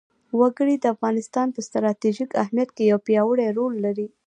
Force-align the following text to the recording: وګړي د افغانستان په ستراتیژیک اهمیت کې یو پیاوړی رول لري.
وګړي 0.39 0.75
د 0.79 0.85
افغانستان 0.95 1.47
په 1.55 1.59
ستراتیژیک 1.67 2.31
اهمیت 2.43 2.69
کې 2.75 2.83
یو 2.91 2.99
پیاوړی 3.07 3.47
رول 3.57 3.73
لري. 3.85 4.07